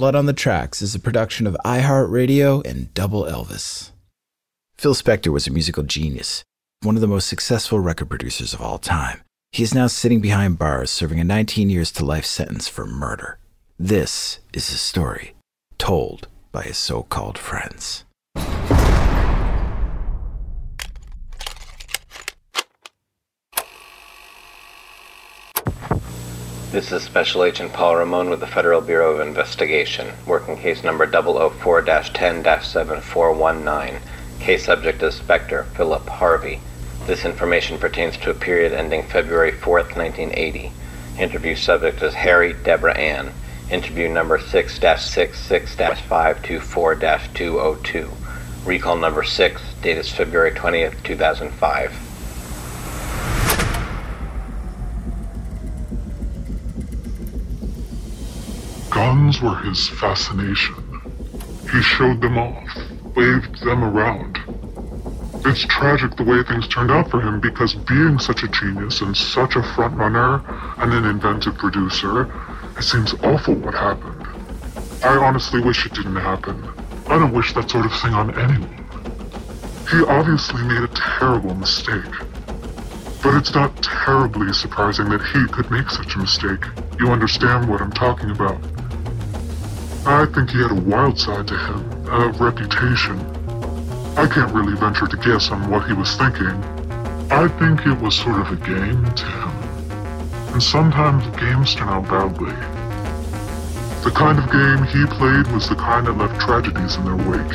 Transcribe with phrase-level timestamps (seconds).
[0.00, 3.90] Blood on the Tracks is a production of iHeartRadio and Double Elvis.
[4.78, 6.42] Phil Spector was a musical genius,
[6.80, 9.20] one of the most successful record producers of all time.
[9.52, 13.40] He is now sitting behind bars serving a 19 years to life sentence for murder.
[13.78, 15.34] This is his story,
[15.76, 18.06] told by his so called friends.
[26.70, 31.04] This is Special Agent Paul Ramon with the Federal Bureau of Investigation, working case number
[31.04, 34.00] 004 10 7419.
[34.38, 36.60] Case subject is Spector Philip Harvey.
[37.06, 40.70] This information pertains to a period ending February 4th, 1980.
[41.18, 43.32] Interview subject is Harry Deborah Ann.
[43.68, 48.10] Interview number 6 66 524 202.
[48.64, 52.09] Recall number 6, date is February 20th, 2005.
[59.00, 60.74] Guns were his fascination.
[61.72, 62.68] He showed them off,
[63.16, 64.36] waved them around.
[65.46, 69.16] It's tragic the way things turned out for him because being such a genius and
[69.16, 70.44] such a frontrunner
[70.82, 72.30] and an inventive producer,
[72.76, 74.22] it seems awful what happened.
[75.02, 76.62] I honestly wish it didn't happen.
[77.06, 78.84] I don't wish that sort of thing on anyone.
[79.90, 82.04] He obviously made a terrible mistake.
[83.22, 86.66] But it's not terribly surprising that he could make such a mistake.
[86.98, 88.60] You understand what I'm talking about.
[90.06, 93.20] I think he had a wild side to him, a reputation.
[94.16, 96.48] I can't really venture to guess on what he was thinking.
[97.30, 99.50] I think it was sort of a game to him.
[100.52, 102.52] And sometimes games turn out badly.
[104.02, 107.52] The kind of game he played was the kind that left tragedies in their wake.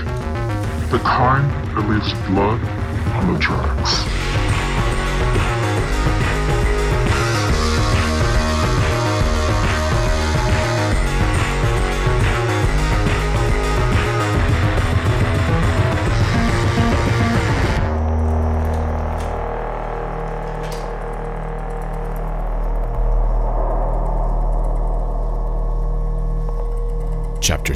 [0.92, 2.62] The kind that leaves blood
[3.16, 4.15] on the tracks.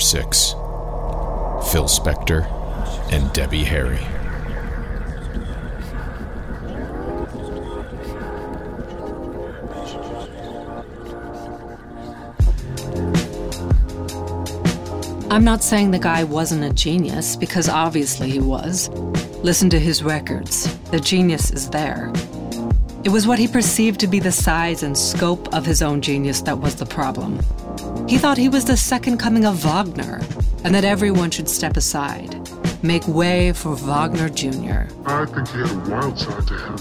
[0.10, 0.52] Chapter 6
[1.72, 2.44] Phil Spector
[3.12, 4.00] and Debbie Harry.
[15.30, 18.90] I'm not saying the guy wasn't a genius, because obviously he was.
[19.44, 20.76] Listen to his records.
[20.86, 22.12] The genius is there.
[23.04, 26.42] It was what he perceived to be the size and scope of his own genius
[26.42, 27.40] that was the problem.
[28.10, 30.20] He thought he was the second coming of Wagner,
[30.64, 32.50] and that everyone should step aside,
[32.82, 34.92] make way for Wagner Jr.
[35.06, 36.78] I think he had a wild side to him.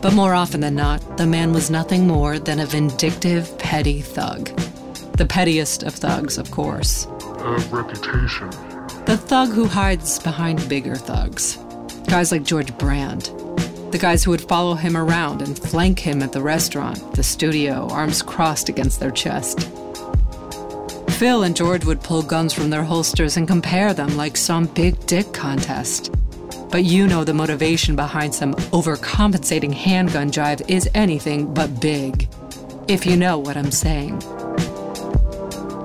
[0.00, 4.46] But more often than not, the man was nothing more than a vindictive, petty thug.
[5.18, 7.04] The pettiest of thugs, of course.
[7.04, 8.48] A reputation.
[9.04, 11.58] The thug who hides behind bigger thugs.
[12.06, 13.30] Guys like George Brand.
[13.92, 17.88] The guys who would follow him around and flank him at the restaurant, the studio,
[17.90, 19.68] arms crossed against their chest.
[21.10, 24.98] Phil and George would pull guns from their holsters and compare them like some big
[25.04, 26.10] dick contest.
[26.70, 32.30] But you know the motivation behind some overcompensating handgun jive is anything but big.
[32.88, 34.22] If you know what I'm saying.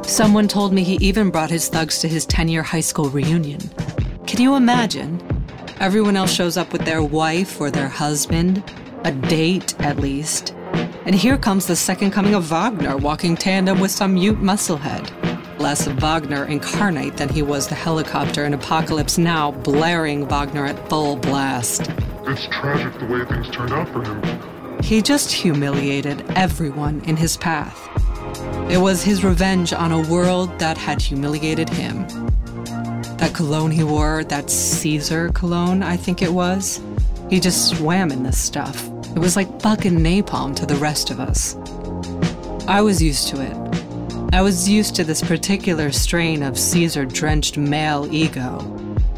[0.05, 3.59] Someone told me he even brought his thugs to his 10 year high school reunion.
[4.25, 5.36] Can you imagine?
[5.79, 8.63] Everyone else shows up with their wife or their husband,
[9.03, 10.55] a date at least.
[11.05, 15.59] And here comes the second coming of Wagner walking tandem with some mute musclehead.
[15.59, 20.89] Less of Wagner incarnate than he was the helicopter in Apocalypse Now blaring Wagner at
[20.89, 21.91] full blast.
[22.25, 24.81] It's tragic the way things turned out for him.
[24.81, 27.87] He just humiliated everyone in his path.
[28.71, 32.26] It was his revenge on a world that had humiliated him.
[33.17, 36.81] That cologne he wore, that Caesar cologne, I think it was,
[37.29, 38.87] he just swam in this stuff.
[39.15, 41.55] It was like fucking napalm to the rest of us.
[42.67, 44.33] I was used to it.
[44.33, 48.59] I was used to this particular strain of Caesar drenched male ego.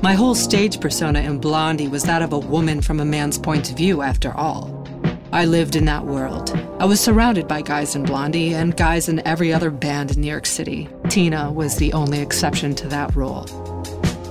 [0.02, 3.70] My whole stage persona in Blondie was that of a woman from a man's point
[3.70, 4.88] of view, after all.
[5.34, 6.52] I lived in that world.
[6.80, 10.28] I was surrounded by guys in Blondie and guys in every other band in New
[10.28, 10.88] York City.
[11.10, 13.46] Tina was the only exception to that rule.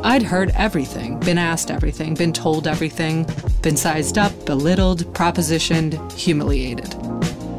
[0.03, 3.27] I'd heard everything, been asked everything, been told everything,
[3.63, 6.95] been sized up, belittled, propositioned, humiliated.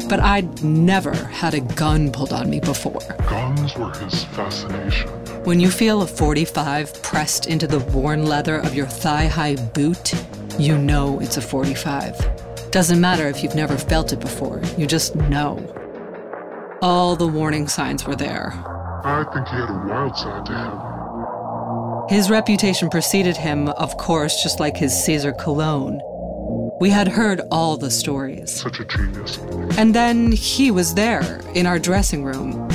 [0.08, 3.02] But I'd never had a gun pulled on me before.
[3.30, 5.10] Guns were his fascination.
[5.44, 10.14] When you feel a 45 pressed into the worn leather of your thigh high boot,
[10.58, 12.72] you know it's a 45.
[12.72, 15.58] Doesn't matter if you've never felt it before, you just know.
[16.82, 18.54] All the warning signs were there.
[19.04, 20.89] I think he had a wild side to him.
[22.10, 26.02] His reputation preceded him, of course, just like his Caesar cologne.
[26.82, 28.50] We had heard all the stories.
[28.50, 29.38] Such a genius.
[29.78, 32.68] And then he was there, in our dressing room.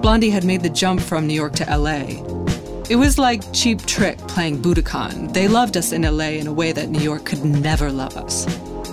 [0.00, 2.22] Blondie had made the jump from New York to LA.
[2.88, 5.32] It was like Cheap Trick playing Budokan.
[5.32, 8.46] They loved us in LA in a way that New York could never love us.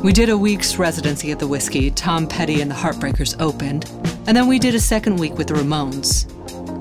[0.04, 1.92] We did a week's residency at the Whisky.
[1.92, 3.88] Tom Petty and the Heartbreakers opened.
[4.26, 6.28] And then we did a second week with the Ramones.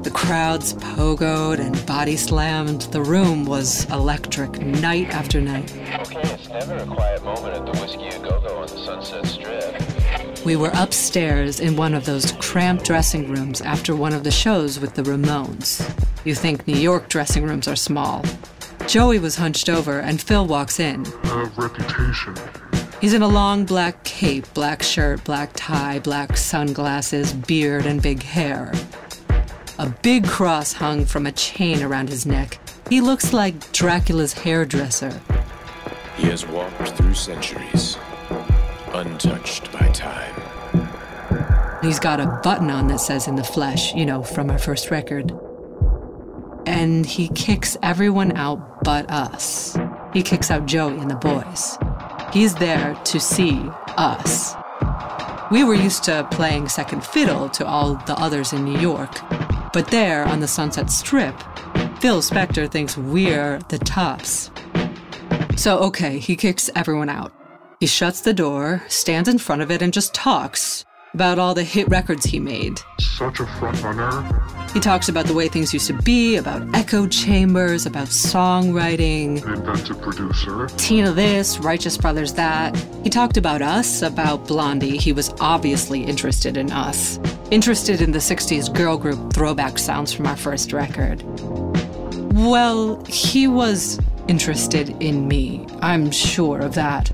[0.03, 2.83] The crowds pogoed and body slammed.
[2.93, 5.73] The room was electric night after night.
[6.01, 9.25] Okay, it's never a quiet moment at the Whisky A Go Go on the Sunset
[9.27, 10.45] Strip.
[10.45, 14.81] We were upstairs in one of those cramped dressing rooms after one of the shows
[14.81, 15.89] with the Ramones.
[16.25, 18.25] You think New York dressing rooms are small.
[18.89, 21.07] Joey was hunched over, and Phil walks in.
[21.25, 22.35] A reputation.
[23.01, 28.23] He's in a long black cape, black shirt, black tie, black sunglasses, beard, and big
[28.23, 28.73] hair.
[29.79, 32.59] A big cross hung from a chain around his neck.
[32.91, 35.21] He looks like Dracula's hairdresser.
[36.17, 37.97] He has walked through centuries,
[38.93, 40.35] untouched by time.
[41.83, 44.91] He's got a button on that says in the flesh, you know, from our first
[44.91, 45.33] record.
[46.67, 49.77] And he kicks everyone out but us.
[50.13, 51.79] He kicks out Joey and the boys.
[52.33, 53.59] He's there to see
[53.97, 54.55] us.
[55.51, 59.11] We were used to playing second fiddle to all the others in New York,
[59.73, 61.35] but there on the Sunset Strip,
[61.99, 64.51] Phil Spector thinks we're the tops.
[65.57, 67.33] So, okay, he kicks everyone out.
[67.81, 70.85] He shuts the door, stands in front of it, and just talks
[71.15, 72.81] about all the hit records he made.
[72.99, 74.69] Such a front runner.
[74.73, 80.01] He talks about the way things used to be, about echo chambers, about songwriting, inventive
[80.01, 80.67] producer.
[80.79, 82.77] Tina this, Righteous Brothers that.
[83.05, 84.97] He talked about us, about Blondie.
[84.97, 87.19] He was obviously interested in us.
[87.53, 91.23] Interested in the 60s girl group throwback sounds from our first record.
[92.33, 95.67] Well, he was interested in me.
[95.83, 97.13] I'm sure of that.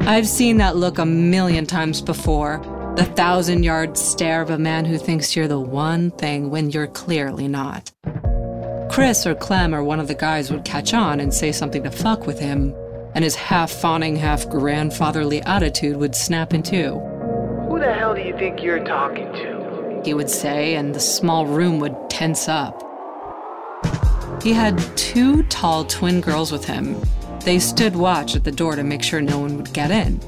[0.00, 2.58] I've seen that look a million times before.
[2.96, 6.88] The thousand yard stare of a man who thinks you're the one thing when you're
[6.88, 7.92] clearly not.
[8.90, 11.90] Chris or Clem or one of the guys would catch on and say something to
[11.92, 12.74] fuck with him,
[13.14, 16.98] and his half fawning, half grandfatherly attitude would snap in two.
[17.68, 19.57] Who the hell do you think you're talking to?
[20.04, 22.82] He would say, and the small room would tense up.
[24.42, 26.96] He had two tall twin girls with him.
[27.44, 30.20] They stood watch at the door to make sure no one would get in.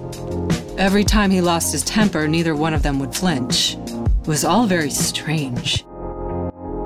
[0.78, 3.76] Every time he lost his temper, neither one of them would flinch.
[3.76, 5.84] It was all very strange.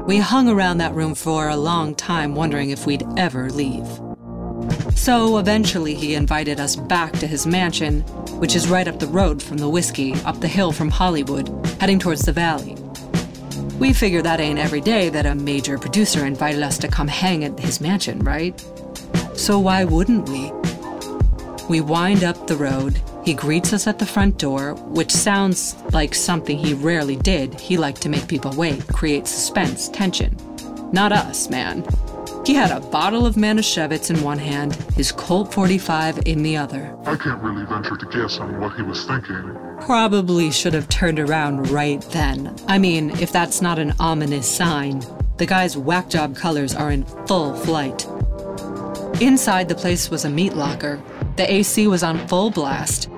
[0.06, 3.86] We hung around that room for a long time, wondering if we'd ever leave.
[4.94, 8.00] So eventually, he invited us back to his mansion,
[8.40, 11.48] which is right up the road from the Whisky, up the hill from Hollywood,
[11.78, 12.76] heading towards the valley.
[13.78, 17.44] We figure that ain't every day that a major producer invited us to come hang
[17.44, 18.58] at his mansion, right?
[19.34, 20.52] So why wouldn't we?
[21.68, 23.00] We wind up the road.
[23.24, 27.58] He greets us at the front door, which sounds like something he rarely did.
[27.58, 30.36] He liked to make people wait, create suspense, tension.
[30.92, 31.82] Not us, man.
[32.46, 36.94] He had a bottle of Manischewitz in one hand, his Colt 45 in the other.
[37.06, 39.56] I can't really venture to guess on what he was thinking.
[39.80, 42.54] Probably should have turned around right then.
[42.68, 45.02] I mean, if that's not an ominous sign,
[45.38, 48.06] the guy's whack job colors are in full flight.
[49.22, 51.02] Inside the place was a meat locker.
[51.36, 53.08] The AC was on full blast.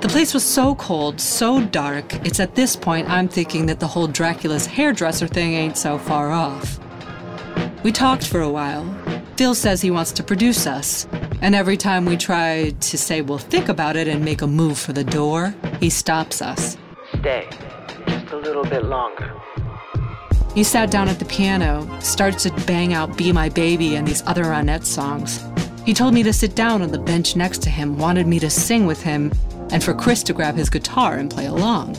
[0.00, 3.88] The place was so cold, so dark, it's at this point I'm thinking that the
[3.88, 6.78] whole Dracula's hairdresser thing ain't so far off.
[7.86, 8.84] We talked for a while.
[9.36, 11.06] Phil says he wants to produce us,
[11.40, 14.76] and every time we try to say we'll think about it and make a move
[14.76, 16.76] for the door, he stops us.
[17.20, 17.48] Stay.
[18.08, 19.32] Just a little bit longer.
[20.52, 24.24] He sat down at the piano, starts to bang out Be My Baby and these
[24.26, 25.40] other Ronettes songs.
[25.84, 28.50] He told me to sit down on the bench next to him, wanted me to
[28.50, 29.32] sing with him,
[29.70, 31.94] and for Chris to grab his guitar and play along.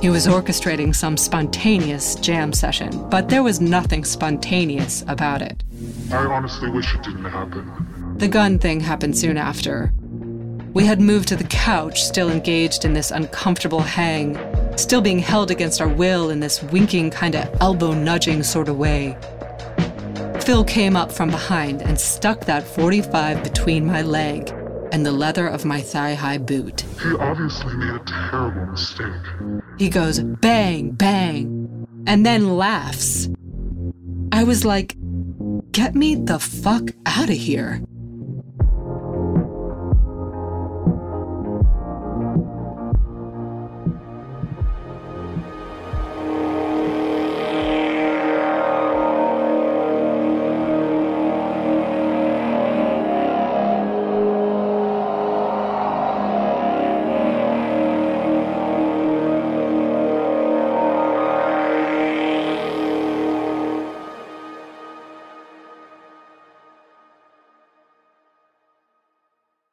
[0.00, 5.64] He was orchestrating some spontaneous jam session, but there was nothing spontaneous about it.
[6.12, 8.16] I honestly wish it didn't happen.
[8.16, 9.92] The gun thing happened soon after.
[10.72, 14.38] We had moved to the couch, still engaged in this uncomfortable hang,
[14.76, 18.78] still being held against our will in this winking, kind of elbow nudging sort of
[18.78, 19.16] way.
[20.42, 24.54] Phil came up from behind and stuck that 45 between my leg
[24.92, 26.84] and the leather of my thigh high boot.
[27.02, 29.12] He obviously made a terrible mistake.
[29.78, 33.28] He goes bang, bang, and then laughs.
[34.32, 34.96] I was like,
[35.72, 37.82] get me the fuck out of here.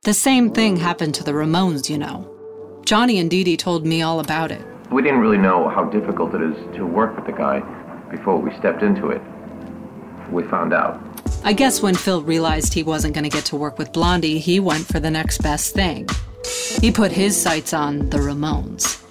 [0.06, 2.30] The same thing happened to the Ramones, you know.
[2.86, 4.64] Johnny and Dee Dee told me all about it.
[4.92, 7.62] We didn't really know how difficult it is to work with the guy
[8.12, 9.20] before we stepped into it.
[10.30, 11.02] We found out.
[11.44, 14.60] I guess when Phil realized he wasn't going to get to work with Blondie, he
[14.60, 16.08] went for the next best thing.
[16.80, 19.02] He put his sights on the Ramones.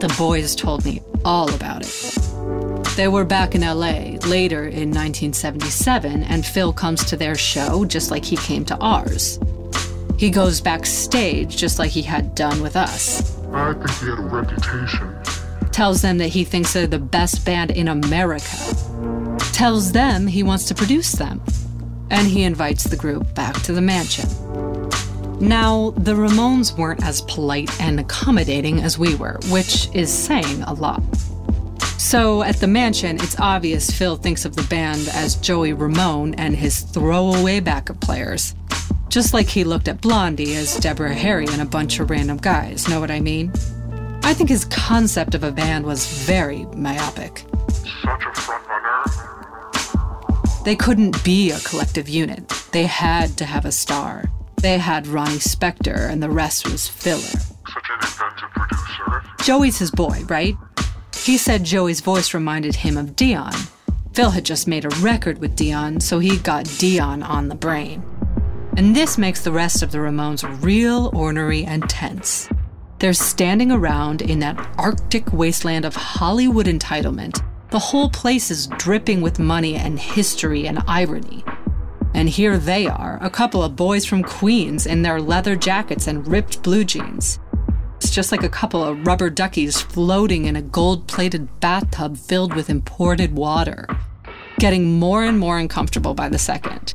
[0.00, 2.96] The boys told me all about it.
[2.96, 8.10] They were back in LA later in 1977, and Phil comes to their show just
[8.10, 9.38] like he came to ours.
[10.22, 13.36] He goes backstage just like he had done with us.
[13.48, 15.20] I think he had a reputation.
[15.72, 18.56] Tells them that he thinks they're the best band in America.
[19.52, 21.42] Tells them he wants to produce them.
[22.10, 24.28] And he invites the group back to the mansion.
[25.40, 30.74] Now, the Ramones weren't as polite and accommodating as we were, which is saying a
[30.74, 31.02] lot.
[31.98, 36.54] So at the mansion, it's obvious Phil thinks of the band as Joey Ramone and
[36.54, 38.54] his throwaway backup players.
[39.12, 42.88] Just like he looked at Blondie as Deborah Harry and a bunch of random guys,
[42.88, 43.52] know what I mean?
[44.22, 47.44] I think his concept of a band was very myopic.
[48.02, 48.32] Such a.
[50.64, 52.48] They couldn't be a collective unit.
[52.72, 54.24] They had to have a star.
[54.62, 57.20] They had Ronnie Spector, and the rest was filler.
[57.20, 59.22] Such an inventive producer.
[59.42, 60.56] Joey's his boy, right?
[61.16, 63.52] He said Joey's voice reminded him of Dion.
[64.14, 68.04] Phil had just made a record with Dion, so he got Dion on the brain.
[68.76, 72.48] And this makes the rest of the Ramones real ornery and tense.
[73.00, 77.44] They're standing around in that arctic wasteland of Hollywood entitlement.
[77.70, 81.44] The whole place is dripping with money and history and irony.
[82.14, 86.26] And here they are, a couple of boys from Queens in their leather jackets and
[86.26, 87.38] ripped blue jeans.
[87.96, 92.54] It's just like a couple of rubber duckies floating in a gold plated bathtub filled
[92.54, 93.86] with imported water,
[94.58, 96.94] getting more and more uncomfortable by the second.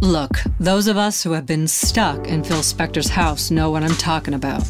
[0.00, 3.96] Look, those of us who have been stuck in Phil Spector's house know what I'm
[3.96, 4.62] talking about.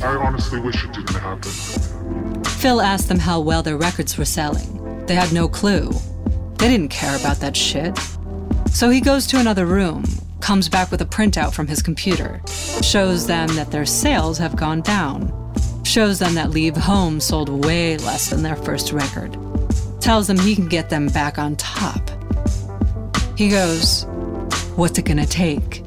[0.00, 2.44] I honestly wish it didn't happen.
[2.44, 5.06] Phil asked them how well their records were selling.
[5.06, 5.90] They had no clue.
[6.58, 7.98] They didn't care about that shit.
[8.70, 10.04] So he goes to another room,
[10.40, 12.40] comes back with a printout from his computer,
[12.80, 15.32] shows them that their sales have gone down,
[15.84, 19.36] shows them that Leave Home sold way less than their first record,
[20.00, 22.08] tells them he can get them back on top.
[23.36, 24.06] He goes,
[24.78, 25.82] What's it gonna take?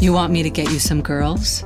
[0.00, 1.64] You want me to get you some girls?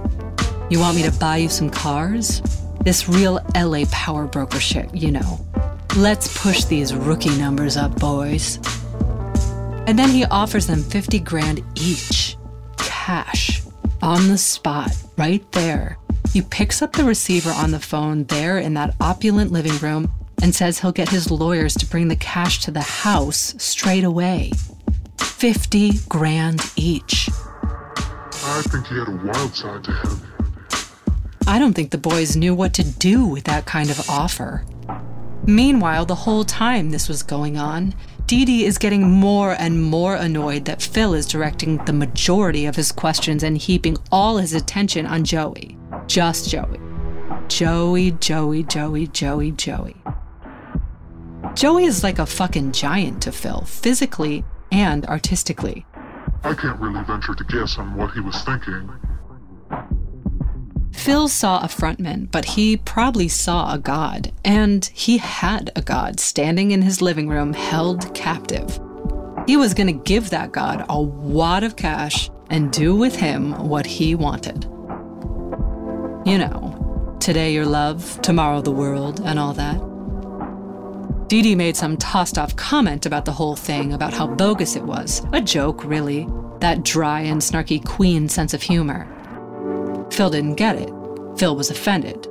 [0.68, 2.42] You want me to buy you some cars?
[2.80, 5.46] This real LA power broker shit, you know.
[5.96, 8.56] Let's push these rookie numbers up, boys.
[9.86, 12.36] And then he offers them 50 grand each,
[12.78, 13.62] cash,
[14.02, 15.98] on the spot, right there.
[16.32, 20.10] He picks up the receiver on the phone there in that opulent living room
[20.42, 24.50] and says he'll get his lawyers to bring the cash to the house straight away.
[25.20, 27.28] 50 grand each.
[28.42, 30.20] I think he had a wild side to him.
[31.46, 34.64] I don't think the boys knew what to do with that kind of offer.
[35.46, 37.94] Meanwhile, the whole time this was going on,
[38.26, 42.76] Dee Dee is getting more and more annoyed that Phil is directing the majority of
[42.76, 45.76] his questions and heaping all his attention on Joey.
[46.06, 46.78] Just Joey.
[47.48, 49.96] Joey, Joey, Joey, Joey, Joey.
[51.54, 55.86] Joey is like a fucking giant to Phil, physically and artistically.
[56.42, 58.90] I can't really venture to guess on what he was thinking.
[60.92, 66.20] Phil saw a frontman, but he probably saw a god, and he had a god
[66.20, 68.78] standing in his living room held captive.
[69.46, 73.68] He was going to give that god a wad of cash and do with him
[73.68, 74.64] what he wanted.
[76.26, 79.89] You know, today your love, tomorrow the world, and all that.
[81.30, 85.22] Dee made some tossed off comment about the whole thing, about how bogus it was.
[85.32, 86.26] A joke, really.
[86.58, 89.06] That dry and snarky Queens sense of humor.
[90.10, 90.90] Phil didn't get it.
[91.38, 92.26] Phil was offended.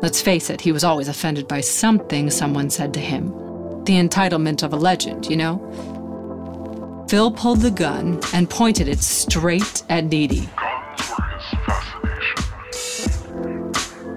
[0.00, 3.30] Let's face it, he was always offended by something someone said to him.
[3.84, 7.04] The entitlement of a legend, you know?
[7.10, 10.48] Phil pulled the gun and pointed it straight at Dee Dee.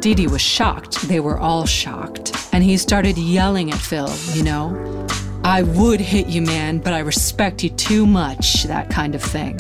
[0.01, 1.01] Dee was shocked.
[1.07, 2.49] They were all shocked.
[2.53, 5.07] And he started yelling at Phil, you know?
[5.43, 9.59] I would hit you, man, but I respect you too much, that kind of thing.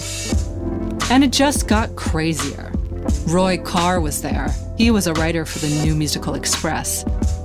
[1.11, 2.71] And it just got crazier.
[3.27, 4.49] Roy Carr was there.
[4.77, 7.03] He was a writer for the New Musical Express.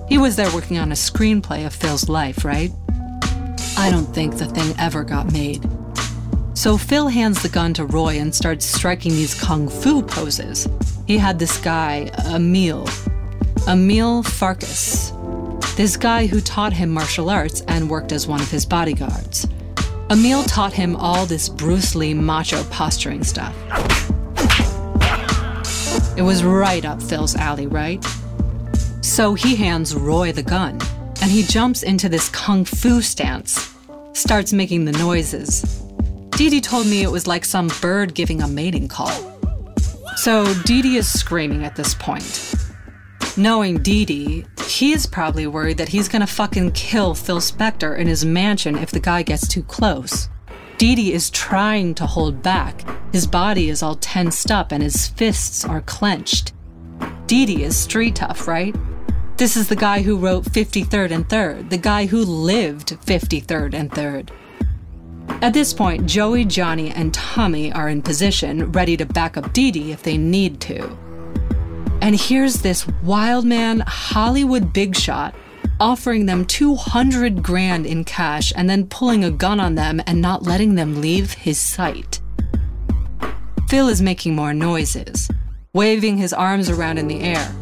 [0.09, 2.71] He was there working on a screenplay of Phil's life, right?
[3.77, 5.69] I don't think the thing ever got made.
[6.55, 10.69] So Phil hands the gun to Roy and starts striking these kung fu poses.
[11.06, 12.88] He had this guy, Emil,
[13.68, 15.12] Emil Farkas,
[15.76, 19.46] this guy who taught him martial arts and worked as one of his bodyguards.
[20.11, 23.54] Emil taught him all this Bruce Lee macho posturing stuff.
[26.16, 28.02] It was right up Phil's alley, right?
[29.02, 30.80] So he hands Roy the gun,
[31.20, 33.75] and he jumps into this kung fu stance,
[34.14, 35.82] starts making the noises.
[36.30, 39.34] Dee Dee told me it was like some bird giving a mating call.
[40.16, 42.54] So Dee Dee is screaming at this point.
[43.37, 48.06] Knowing Dee Dee, he is probably worried that he's gonna fucking kill Phil Spector in
[48.06, 50.28] his mansion if the guy gets too close.
[50.78, 52.85] Dee Dee is trying to hold back.
[53.12, 56.52] His body is all tensed up and his fists are clenched.
[57.26, 58.75] Dee Dee is street tough, right?
[59.37, 63.90] This is the guy who wrote 53rd and 3rd, the guy who lived 53rd and
[63.90, 64.30] 3rd.
[65.28, 69.71] At this point, Joey, Johnny, and Tommy are in position, ready to back up Dee
[69.71, 70.97] Dee if they need to.
[72.00, 75.35] And here's this wild man Hollywood big shot
[75.81, 80.43] offering them 200 grand in cash and then pulling a gun on them and not
[80.43, 82.21] letting them leave his sight.
[83.69, 85.28] Phil is making more noises,
[85.73, 87.54] waving his arms around in the air.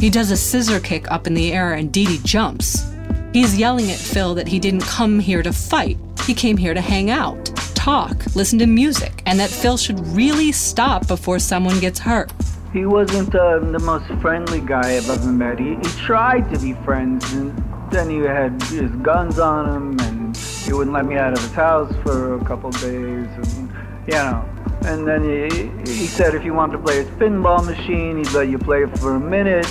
[0.00, 2.84] He does a scissor kick up in the air and Dee Dee jumps.
[3.32, 5.98] He's yelling at Phil that he didn't come here to fight.
[6.26, 7.44] He came here to hang out,
[7.74, 12.32] talk, listen to music, and that Phil should really stop before someone gets hurt.
[12.72, 15.58] He wasn't uh, the most friendly guy I've ever met.
[15.58, 17.54] He, he tried to be friends, and
[17.90, 21.52] then he had his guns on him, and he wouldn't let me out of his
[21.52, 22.82] house for a couple days,
[23.28, 23.70] and
[24.06, 24.48] you know.
[24.82, 28.48] And then he, he said if you want to play his pinball machine, he'd let
[28.48, 29.66] you play for a minute,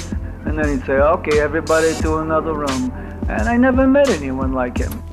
[0.46, 3.07] and then he'd say, okay, everybody to another room.
[3.30, 5.04] And I never met anyone like him.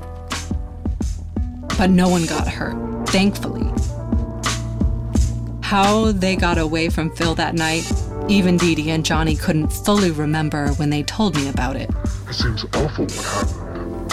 [1.76, 3.68] But no one got hurt, thankfully.
[5.62, 7.90] How they got away from Phil that night,
[8.28, 11.90] even Dee Dee and Johnny couldn't fully remember when they told me about it.
[12.28, 14.12] It seems awful what happened.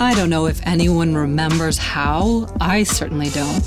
[0.00, 2.46] I don't know if anyone remembers how.
[2.60, 3.66] I certainly don't.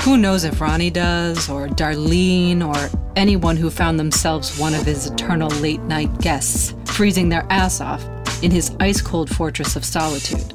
[0.00, 5.06] Who knows if Ronnie does, or Darlene, or anyone who found themselves one of his
[5.06, 8.04] eternal late night guests, freezing their ass off
[8.42, 10.54] in his ice cold fortress of solitude.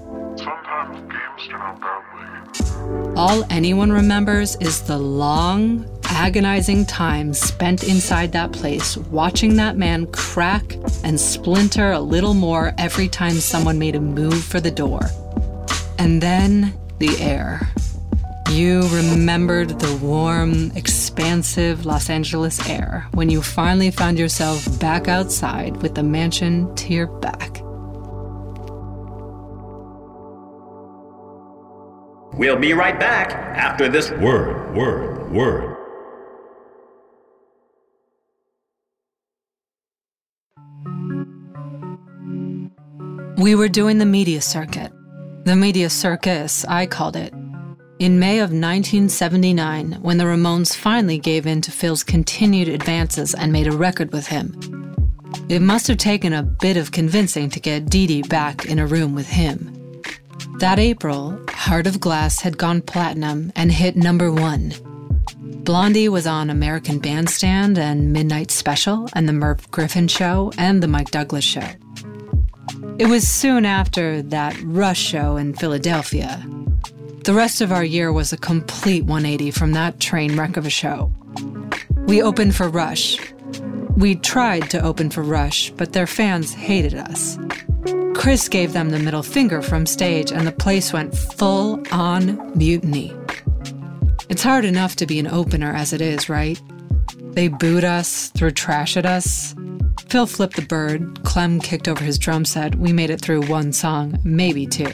[3.17, 10.07] All anyone remembers is the long, agonizing time spent inside that place, watching that man
[10.07, 15.01] crack and splinter a little more every time someone made a move for the door.
[15.97, 17.67] And then the air.
[18.51, 25.77] You remembered the warm, expansive Los Angeles air when you finally found yourself back outside
[25.81, 27.64] with the mansion to your back.
[32.37, 35.71] We'll be right back after this word, word, word.
[43.37, 44.91] We were doing the media circuit.
[45.45, 47.33] The media circus, I called it.
[47.99, 53.53] In May of 1979, when the Ramones finally gave in to Phil's continued advances and
[53.53, 54.53] made a record with him.
[55.47, 58.87] It must have taken a bit of convincing to get Dee Dee back in a
[58.87, 59.74] room with him.
[60.59, 64.73] That April, Heart of Glass had gone platinum and hit number one.
[65.65, 70.87] Blondie was on American Bandstand and Midnight Special and The Merv Griffin Show and The
[70.87, 71.67] Mike Douglas Show.
[72.97, 76.41] It was soon after that Rush show in Philadelphia.
[77.25, 80.69] The rest of our year was a complete 180 from that train wreck of a
[80.69, 81.11] show.
[82.07, 83.19] We opened for Rush.
[83.97, 87.37] We tried to open for Rush, but their fans hated us.
[88.25, 93.13] Chris gave them the middle finger from stage, and the place went full on mutiny.
[94.29, 96.59] It's hard enough to be an opener as it is, right?
[97.19, 99.53] They booed us, threw trash at us.
[100.09, 102.73] Phil flipped the bird, Clem kicked over his drum set.
[102.73, 104.91] We made it through one song, maybe two.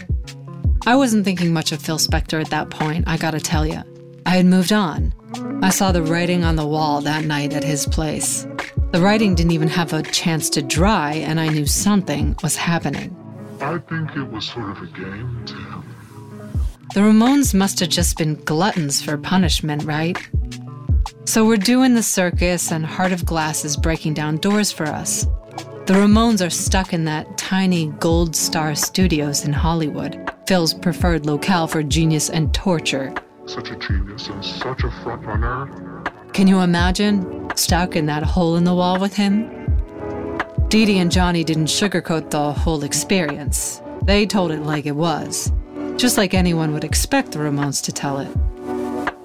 [0.85, 3.81] I wasn't thinking much of Phil Spector at that point, I gotta tell you.
[4.25, 5.13] I had moved on.
[5.63, 8.45] I saw the writing on the wall that night at his place.
[8.91, 13.15] The writing didn't even have a chance to dry, and I knew something was happening.
[13.61, 15.83] I think it was sort of a game to him.
[16.93, 20.17] The Ramones must have just been gluttons for punishment, right?
[21.25, 25.25] So we're doing the circus, and Heart of Glass is breaking down doors for us.
[25.85, 31.67] The Ramones are stuck in that tiny Gold Star Studios in Hollywood, Phil's preferred locale
[31.67, 33.13] for genius and torture.
[33.45, 36.03] Such a genius and such a front runner.
[36.33, 39.60] Can you imagine stuck in that hole in the wall with him?
[40.71, 43.81] Dee Dee and Johnny didn't sugarcoat the whole experience.
[44.03, 45.51] They told it like it was,
[45.97, 48.29] just like anyone would expect the Ramones to tell it.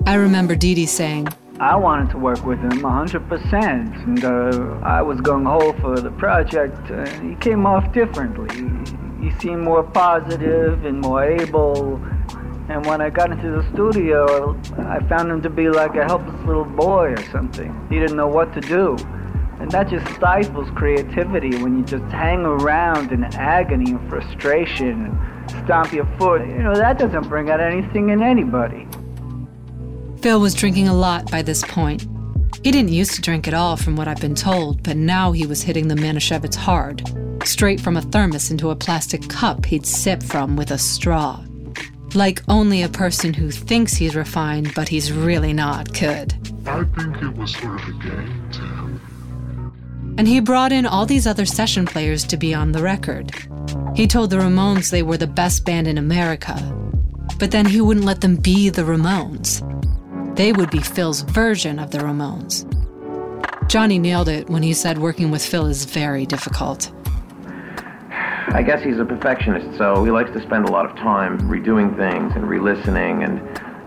[0.06, 1.28] I remember Dee Dee saying,
[1.61, 6.11] I wanted to work with him 100%, and uh, I was gung ho for the
[6.11, 6.90] project.
[6.90, 8.50] Uh, he came off differently.
[9.22, 12.02] He seemed more positive and more able.
[12.68, 16.44] And when I got into the studio, I found him to be like a helpless
[16.44, 17.87] little boy or something.
[17.88, 18.96] He didn't know what to do.
[19.58, 25.64] And that just stifles creativity when you just hang around in agony and frustration and
[25.64, 26.42] stomp your foot.
[26.46, 28.86] You know, that doesn't bring out anything in anybody.
[30.20, 32.06] Phil was drinking a lot by this point.
[32.62, 35.46] He didn't used to drink at all, from what I've been told, but now he
[35.46, 37.02] was hitting the Manischewitz hard,
[37.44, 41.42] straight from a thermos into a plastic cup he'd sip from with a straw.
[42.14, 46.34] Like only a person who thinks he's refined, but he's really not, could.
[46.66, 48.75] I think it was sort of a game to him.
[50.18, 53.33] And he brought in all these other session players to be on the record.
[53.94, 56.55] He told the Ramones they were the best band in America,
[57.38, 59.62] but then he wouldn't let them be the Ramones.
[60.37, 62.64] They would be Phil's version of the Ramones.
[63.68, 66.92] Johnny nailed it when he said working with Phil is very difficult.
[68.48, 71.94] I guess he's a perfectionist, so he likes to spend a lot of time redoing
[71.96, 73.40] things and re-listening, and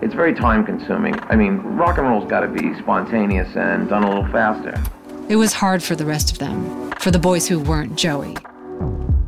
[0.03, 1.19] it's very time-consuming.
[1.21, 4.79] I mean, rock and roll's got to be spontaneous and done a little faster.
[5.29, 8.35] It was hard for the rest of them, for the boys who weren't Joey.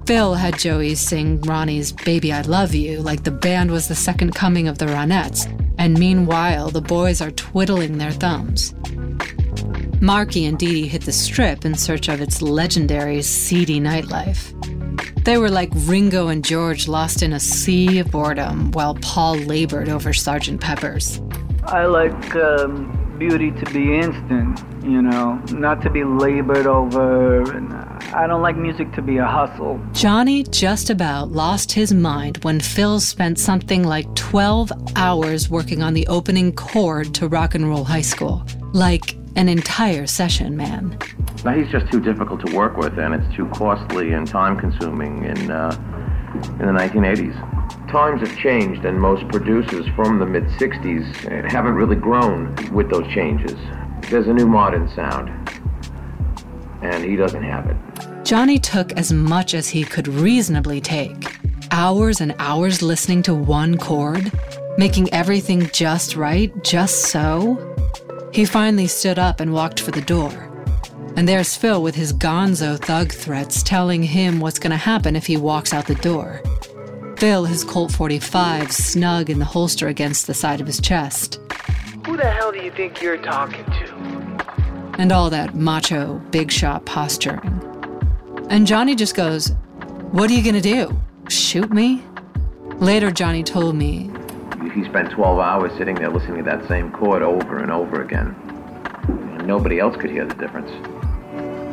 [0.08, 4.34] Phil had Joey sing Ronnie's Baby I Love You like the band was the second
[4.34, 5.46] coming of the Ronettes,
[5.78, 8.74] and meanwhile, the boys are twiddling their thumbs.
[10.02, 14.58] Marky and Dee Dee hit the strip in search of its legendary seedy nightlife.
[15.24, 19.88] They were like Ringo and George lost in a sea of boredom while Paul labored
[19.88, 20.60] over Sgt.
[20.60, 21.22] Pepper's.
[21.66, 27.52] I like um, beauty to be instant, you know, not to be labored over.
[27.56, 27.72] And
[28.16, 29.80] I don't like music to be a hustle.
[29.94, 35.94] Johnny just about lost his mind when Phil spent something like 12 hours working on
[35.94, 38.44] the opening chord to Rock and Roll High School.
[38.74, 40.98] Like an entire session, man.
[41.46, 45.52] Now he's just too difficult to work with, and it's too costly and time-consuming and,
[45.52, 45.78] uh,
[46.34, 47.90] in the 1980s.
[47.90, 52.90] Times have changed, and most producers from the mid 60s eh, haven't really grown with
[52.90, 53.58] those changes.
[54.10, 55.30] There's a new modern sound,
[56.82, 57.78] and he doesn't have it.
[58.26, 61.38] Johnny took as much as he could reasonably take
[61.72, 64.32] hours and hours listening to one chord,
[64.78, 67.76] making everything just right, just so.
[68.34, 70.51] He finally stood up and walked for the door.
[71.16, 75.28] And there's Phil with his gonzo thug threats telling him what's going to happen if
[75.28, 76.42] he walks out the door.
[77.18, 81.40] Phil, his Colt 45 snug in the holster against the side of his chest.
[82.06, 84.96] Who the hell do you think you're talking to?
[84.98, 87.62] And all that macho, big shot posturing.
[88.50, 89.50] And Johnny just goes,
[90.12, 91.00] What are you gonna do?
[91.30, 92.04] Shoot me?
[92.78, 94.10] Later, Johnny told me,
[94.74, 98.36] He spent 12 hours sitting there listening to that same chord over and over again.
[99.08, 100.72] And nobody else could hear the difference.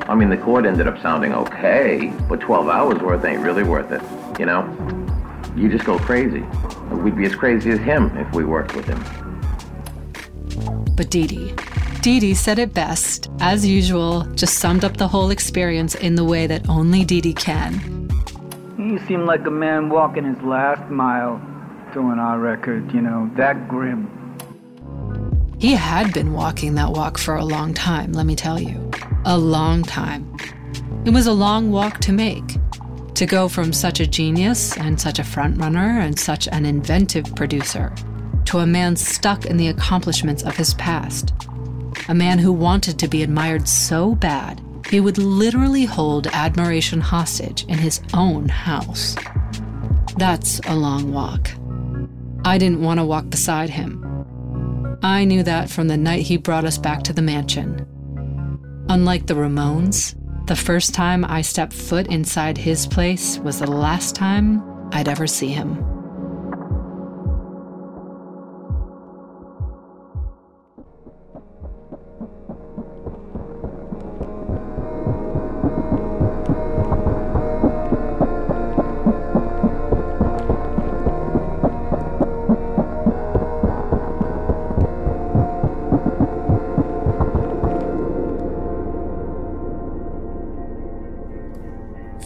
[0.08, 3.92] I mean, the chord ended up sounding okay, but 12 hours worth ain't really worth
[3.92, 4.00] it,
[4.40, 4.64] you know?
[5.54, 6.40] You just go crazy.
[6.90, 9.04] We'd be as crazy as him if we worked with him.
[10.96, 11.54] But Dee Dee.
[12.00, 16.24] Dee Dee said it best, as usual, just summed up the whole experience in the
[16.24, 18.08] way that only Dee Dee can.
[18.78, 21.38] He seemed like a man walking his last mile
[21.92, 24.08] doing our record, you know, that grim.
[25.58, 28.87] He had been walking that walk for a long time, let me tell you.
[29.30, 30.34] A long time.
[31.04, 32.56] It was a long walk to make.
[33.12, 37.94] To go from such a genius and such a frontrunner and such an inventive producer
[38.46, 41.34] to a man stuck in the accomplishments of his past.
[42.08, 47.66] A man who wanted to be admired so bad, he would literally hold admiration hostage
[47.66, 49.14] in his own house.
[50.16, 51.50] That's a long walk.
[52.46, 54.02] I didn't want to walk beside him.
[55.02, 57.86] I knew that from the night he brought us back to the mansion.
[58.90, 60.14] Unlike the Ramones,
[60.46, 65.26] the first time I stepped foot inside his place was the last time I'd ever
[65.26, 65.97] see him.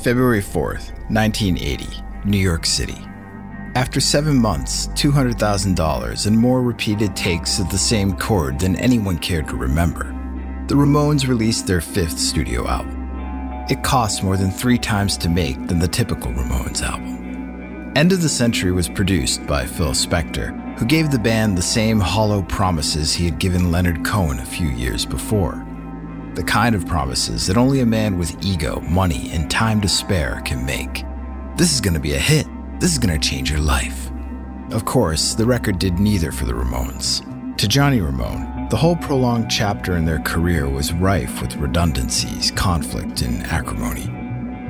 [0.02, 1.86] February 4th, 1980,
[2.24, 2.98] New York City.
[3.76, 9.46] After seven months, $200,000, and more repeated takes of the same chord than anyone cared
[9.46, 10.06] to remember,
[10.66, 13.64] the Ramones released their fifth studio album.
[13.70, 17.92] It cost more than three times to make than the typical Ramones album.
[17.94, 22.00] End of the Century was produced by Phil Spector, who gave the band the same
[22.00, 25.64] hollow promises he had given Leonard Cohen a few years before.
[26.34, 30.40] The kind of promises that only a man with ego, money, and time to spare
[30.46, 31.04] can make.
[31.56, 32.46] This is going to be a hit.
[32.80, 34.10] This is going to change your life.
[34.70, 37.20] Of course, the record did neither for the Ramones.
[37.58, 43.20] To Johnny Ramone, the whole prolonged chapter in their career was rife with redundancies, conflict,
[43.20, 44.06] and acrimony.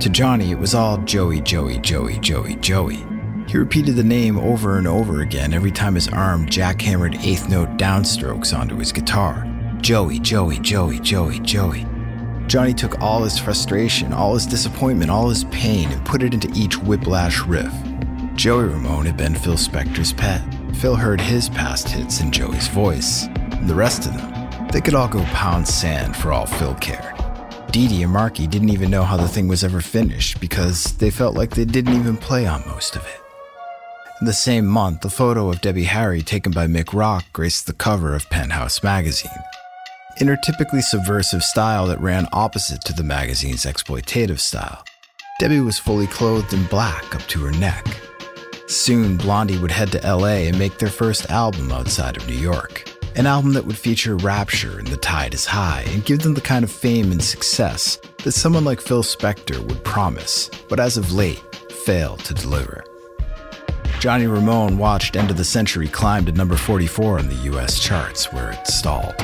[0.00, 3.06] To Johnny, it was all Joey, Joey, Joey, Joey, Joey.
[3.46, 7.76] He repeated the name over and over again every time his arm jackhammered eighth note
[7.76, 9.46] downstrokes onto his guitar.
[9.82, 11.84] Joey, Joey, Joey, Joey, Joey.
[12.46, 16.48] Johnny took all his frustration, all his disappointment, all his pain, and put it into
[16.54, 17.72] each whiplash riff.
[18.36, 20.40] Joey Ramone had been Phil Spector's pet.
[20.76, 23.24] Phil heard his past hits in Joey's voice.
[23.24, 27.16] And the rest of them, they could all go pound sand for all Phil cared.
[27.72, 31.10] Dee Dee and Marky didn't even know how the thing was ever finished because they
[31.10, 33.20] felt like they didn't even play on most of it.
[34.20, 37.72] In the same month, a photo of Debbie Harry taken by Mick Rock graced the
[37.72, 39.32] cover of Penthouse magazine.
[40.20, 44.84] In her typically subversive style that ran opposite to the magazine's exploitative style,
[45.40, 47.84] Debbie was fully clothed in black up to her neck.
[48.68, 52.88] Soon, Blondie would head to LA and make their first album outside of New York.
[53.16, 56.40] An album that would feature Rapture and The Tide is High and give them the
[56.40, 61.12] kind of fame and success that someone like Phil Spector would promise, but as of
[61.12, 61.42] late,
[61.84, 62.84] failed to deliver.
[63.98, 68.32] Johnny Ramone watched End of the Century climb to number 44 on the US charts,
[68.32, 69.14] where it stalled.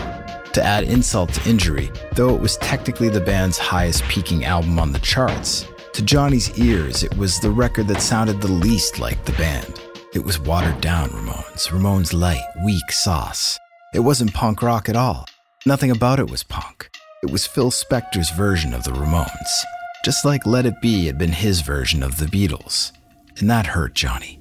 [0.59, 4.91] To add insult to injury, though it was technically the band's highest peaking album on
[4.91, 9.35] the charts, to Johnny's ears, it was the record that sounded the least like the
[9.35, 9.81] band.
[10.15, 13.57] It was watered down Ramones, Ramones light, weak sauce.
[13.95, 15.27] It wasn't punk rock at all.
[15.65, 16.91] Nothing about it was punk.
[17.23, 19.63] It was Phil Spector's version of the Ramones,
[20.05, 22.91] just like Let It Be had been his version of the Beatles.
[23.39, 24.38] And that hurt Johnny.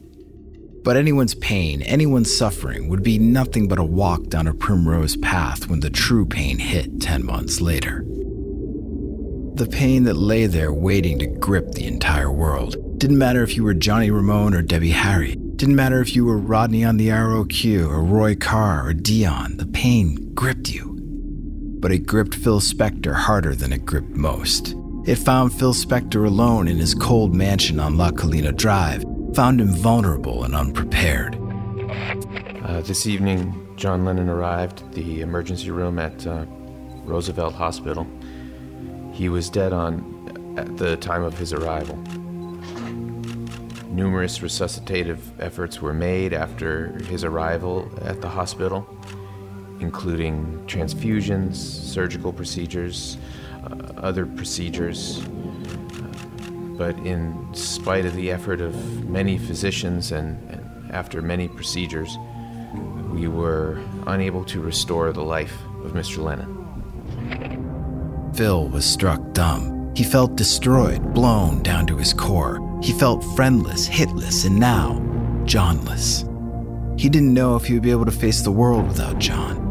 [0.88, 5.68] But anyone's pain, anyone's suffering would be nothing but a walk down a primrose path
[5.68, 8.06] when the true pain hit 10 months later.
[9.56, 12.78] The pain that lay there waiting to grip the entire world.
[12.98, 15.36] Didn't matter if you were Johnny Ramone or Debbie Harry.
[15.58, 19.58] Didn't matter if you were Rodney on the ROQ or Roy Carr or Dion.
[19.58, 20.96] The pain gripped you.
[21.82, 24.74] But it gripped Phil Spector harder than it gripped most.
[25.06, 29.70] It found Phil Spector alone in his cold mansion on La Collina Drive, found him
[29.70, 31.36] vulnerable and unprepared.
[32.64, 36.46] Uh, this evening, John Lennon arrived at the emergency room at uh,
[37.04, 38.08] Roosevelt Hospital.
[39.14, 41.96] He was dead on at the time of his arrival.
[43.90, 48.88] Numerous resuscitative efforts were made after his arrival at the hospital,
[49.80, 53.18] including transfusions, surgical procedures,
[53.64, 55.22] uh, other procedures,
[56.78, 62.18] but in spite of the effort of many physicians and, and, after many procedures,
[63.12, 66.24] we were unable to restore the life of Mr.
[66.24, 66.58] Lennon.
[68.34, 69.92] Phil was struck dumb.
[69.96, 72.62] He felt destroyed, blown down to his core.
[72.82, 75.04] He felt friendless, hitless, and now,
[75.44, 76.24] Johnless.
[76.98, 79.67] He didn't know if he would be able to face the world without John.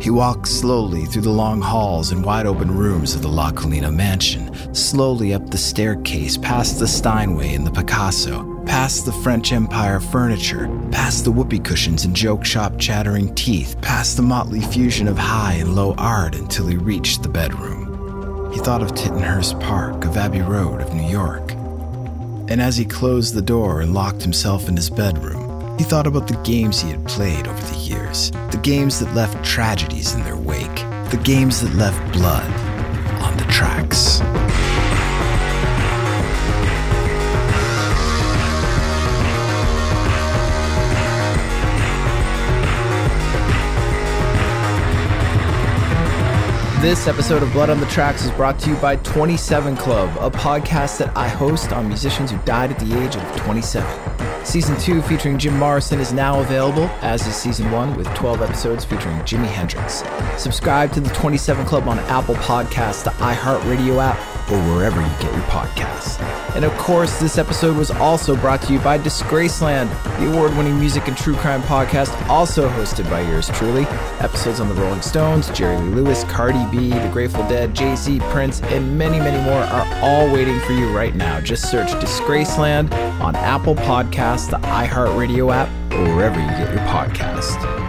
[0.00, 3.92] He walked slowly through the long halls and wide open rooms of the La Collina
[3.92, 9.98] mansion, slowly up the staircase, past the Steinway and the Picasso, past the French Empire
[9.98, 15.16] furniture, past the whoopee cushions and joke shop chattering teeth, past the motley fusion of
[15.16, 18.52] high and low art until he reached the bedroom.
[18.52, 21.52] He thought of Tittenhurst Park, of Abbey Road, of New York.
[22.48, 25.45] And as he closed the door and locked himself in his bedroom,
[25.78, 29.44] he thought about the games he had played over the years, the games that left
[29.44, 30.76] tragedies in their wake,
[31.10, 32.50] the games that left blood
[33.20, 34.20] on the tracks.
[46.80, 50.30] This episode of Blood on the Tracks is brought to you by 27 Club, a
[50.30, 54.15] podcast that I host on musicians who died at the age of 27.
[54.46, 58.84] Season 2 featuring Jim Morrison is now available, as is Season 1 with 12 episodes
[58.84, 60.04] featuring Jimi Hendrix.
[60.40, 65.32] Subscribe to the 27 Club on Apple Podcasts, the iHeartRadio app, or wherever you get
[65.32, 66.20] your podcasts.
[66.54, 70.78] And of course, this episode was also brought to you by Disgraceland, the award winning
[70.78, 73.84] music and true crime podcast, also hosted by yours truly.
[74.20, 78.20] Episodes on the Rolling Stones, Jerry Lee Lewis, Cardi B, The Grateful Dead, Jay Z,
[78.30, 81.40] Prince, and many, many more are all waiting for you right now.
[81.40, 87.85] Just search Disgraceland on Apple Podcasts, the iHeartRadio app, or wherever you get your podcast.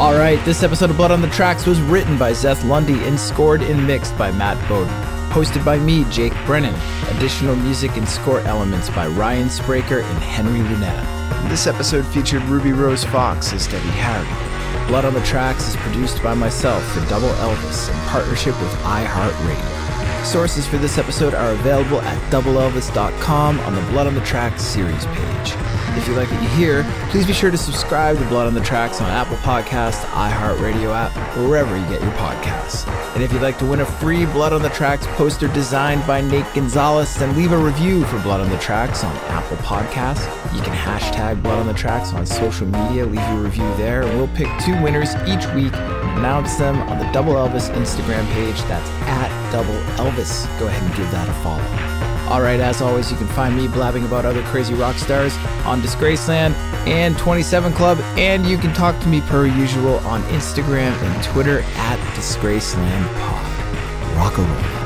[0.00, 3.20] All right, this episode of Blood on the Tracks was written by Zeth Lundy and
[3.20, 4.88] scored and mixed by Matt Bowden.
[5.28, 6.74] Hosted by me, Jake Brennan.
[7.14, 11.50] Additional music and score elements by Ryan Spraker and Henry Lunetta.
[11.50, 14.86] This episode featured Ruby Rose Fox as Debbie Harry.
[14.88, 20.24] Blood on the Tracks is produced by myself for Double Elvis in partnership with iHeartRadio.
[20.24, 25.04] Sources for this episode are available at doubleelvis.com on the Blood on the Tracks series
[25.04, 25.79] page.
[26.00, 28.62] If you like what you hear, please be sure to subscribe to Blood on the
[28.62, 32.88] Tracks on Apple Podcasts, iHeartRadio app, wherever you get your podcasts.
[33.14, 36.22] And if you'd like to win a free Blood on the Tracks poster designed by
[36.22, 40.24] Nate Gonzalez, then leave a review for Blood on the Tracks on Apple Podcasts.
[40.56, 44.16] You can hashtag Blood on the Tracks on social media, leave your review there, and
[44.16, 48.58] we'll pick two winners each week and announce them on the Double Elvis Instagram page.
[48.62, 50.46] That's at Double Elvis.
[50.58, 51.99] Go ahead and give that a follow.
[52.30, 55.80] All right, as always, you can find me blabbing about other crazy rock stars on
[55.80, 56.54] Disgraceland
[56.86, 61.62] and 27 Club, and you can talk to me per usual on Instagram and Twitter
[61.74, 64.16] at DisgracelandPod.
[64.16, 64.79] Rock and roll.